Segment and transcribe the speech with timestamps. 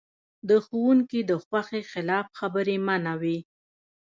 [0.49, 3.37] د ښوونکي د خوښې خلاف خبرې منع وې.